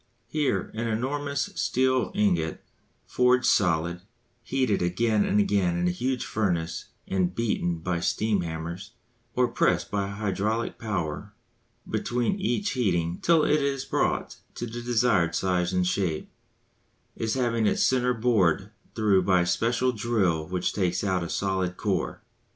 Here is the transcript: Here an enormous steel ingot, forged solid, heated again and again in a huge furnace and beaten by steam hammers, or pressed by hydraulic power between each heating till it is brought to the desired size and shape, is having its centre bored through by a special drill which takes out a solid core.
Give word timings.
Here 0.25 0.71
an 0.73 0.87
enormous 0.87 1.51
steel 1.53 2.11
ingot, 2.15 2.63
forged 3.05 3.45
solid, 3.45 4.01
heated 4.41 4.81
again 4.81 5.23
and 5.25 5.39
again 5.39 5.77
in 5.77 5.87
a 5.87 5.91
huge 5.91 6.25
furnace 6.25 6.85
and 7.07 7.35
beaten 7.35 7.77
by 7.77 7.99
steam 7.99 8.41
hammers, 8.41 8.93
or 9.35 9.47
pressed 9.47 9.91
by 9.91 10.07
hydraulic 10.07 10.79
power 10.79 11.33
between 11.87 12.39
each 12.39 12.71
heating 12.71 13.19
till 13.21 13.43
it 13.43 13.61
is 13.61 13.85
brought 13.85 14.37
to 14.55 14.65
the 14.65 14.81
desired 14.81 15.35
size 15.35 15.71
and 15.71 15.85
shape, 15.85 16.31
is 17.15 17.35
having 17.35 17.67
its 17.67 17.83
centre 17.83 18.15
bored 18.15 18.71
through 18.95 19.21
by 19.21 19.41
a 19.41 19.45
special 19.45 19.91
drill 19.91 20.47
which 20.47 20.73
takes 20.73 21.03
out 21.03 21.21
a 21.23 21.29
solid 21.29 21.77
core. 21.77 22.23